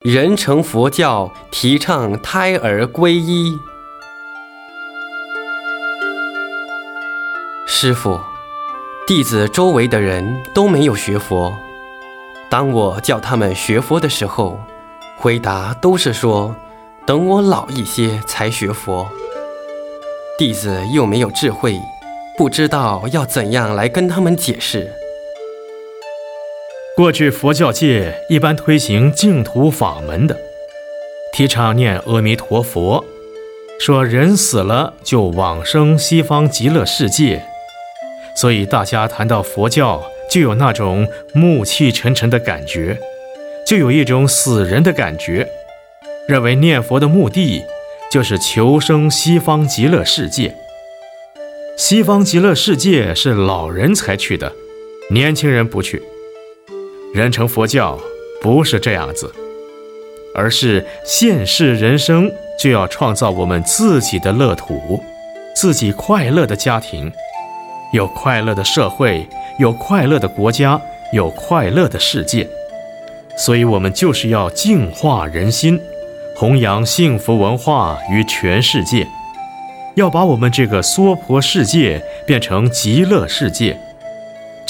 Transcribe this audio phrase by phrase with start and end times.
[0.00, 3.58] 人成佛教提倡胎儿皈依。
[7.66, 8.18] 师傅，
[9.06, 11.54] 弟子周围的人都没有学佛。
[12.48, 14.58] 当我叫他们学佛的时候，
[15.18, 16.56] 回答都是说
[17.06, 19.06] 等我老一些才学佛。
[20.38, 21.78] 弟子又没有智慧，
[22.38, 24.90] 不知道要怎样来跟他们解释。
[27.00, 30.36] 过去佛教界一般推行净土法门的，
[31.32, 33.02] 提倡念阿弥陀佛，
[33.78, 37.42] 说人死了就往生西方极乐世界，
[38.36, 42.98] 所以大家谈到佛教就有那种暮气沉沉的感觉，
[43.66, 45.48] 就有一种死人的感觉，
[46.28, 47.64] 认为念佛的目的
[48.12, 50.54] 就是求生西方极乐世界。
[51.78, 54.52] 西方极乐世界是老人才去的，
[55.08, 56.02] 年轻人不去。
[57.12, 57.98] 人成佛教
[58.40, 59.32] 不是这样子，
[60.32, 65.02] 而是现世人生就要创造我们自己的乐土，
[65.54, 67.12] 自己快乐的家庭，
[67.92, 69.26] 有快乐的社会，
[69.58, 70.80] 有快乐的国家，
[71.12, 72.46] 有快乐的世界。
[73.36, 75.80] 所以，我们就是要净化人心，
[76.36, 79.04] 弘扬幸福文化于全世界，
[79.96, 83.76] 要把我们这个娑婆世界变成极乐世界。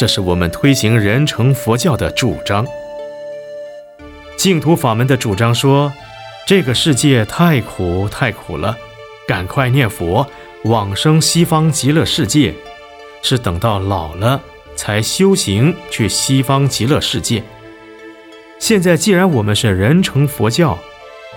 [0.00, 2.66] 这是我们推行人成佛教的主张。
[4.38, 5.92] 净土法门的主张说，
[6.46, 8.78] 这个世界太苦太苦了，
[9.28, 10.26] 赶快念佛
[10.64, 12.54] 往生西方极乐世界，
[13.20, 14.40] 是等到老了
[14.74, 17.42] 才修行去西方极乐世界。
[18.58, 20.78] 现在既然我们是人成佛教，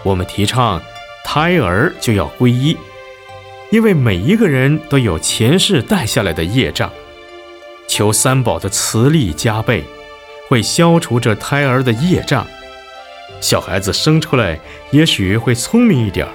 [0.03, 0.81] 我们提倡
[1.25, 2.77] 胎儿就要皈依，
[3.71, 6.89] 因为每一个人都有前世带下来的业障。
[7.93, 9.83] 求三宝的慈力加倍，
[10.49, 12.43] 会消除这胎儿的业障。
[13.39, 16.27] 小孩子生出来，也许会聪明一点，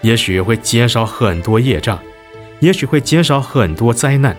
[0.00, 2.00] 也许会减少很多业障，
[2.58, 4.36] 也许会减少很多灾难。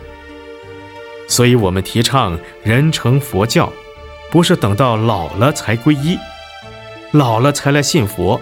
[1.26, 3.72] 所以，我们提倡人成佛教，
[4.30, 6.18] 不是等到老了才皈依，
[7.12, 8.38] 老了才来信佛，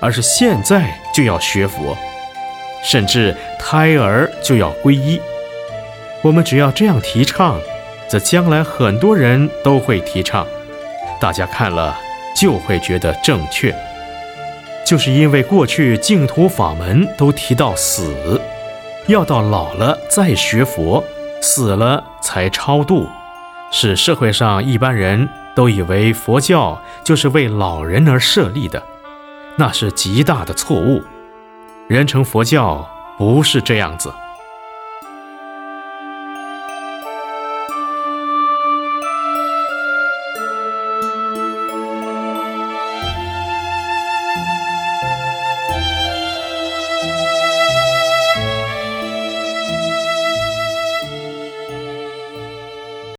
[0.00, 1.98] 而是现在就要学佛，
[2.84, 5.20] 甚至胎儿就要皈依。
[6.26, 7.56] 我们只要这样提倡，
[8.08, 10.44] 则将来很多人都会提倡，
[11.20, 11.96] 大家看了
[12.34, 13.72] 就会觉得正确。
[14.84, 18.40] 就是因为过去净土法门都提到死，
[19.06, 21.04] 要到老了再学佛，
[21.40, 23.06] 死了才超度，
[23.70, 28.82] 使社会上一般人都以为佛教就是为老人而设立的，
[29.54, 31.04] 那是极大的错误。
[31.86, 32.84] 人成佛教
[33.16, 34.12] 不是这样子。